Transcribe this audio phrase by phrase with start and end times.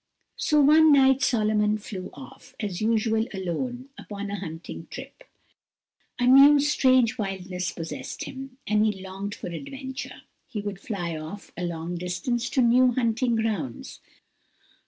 [0.37, 5.23] So one night Solomon flew off, as usual, alone, upon a hunting trip;
[6.17, 10.23] a new, strange wildness possessed him, and he longed for adventures.
[10.47, 13.99] He would fly off a long distance to new hunting grounds.